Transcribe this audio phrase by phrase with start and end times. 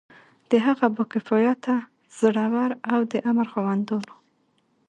[0.49, 1.75] د هغو با کفایته،
[2.19, 4.13] زړه ور او د امر خاوندانو.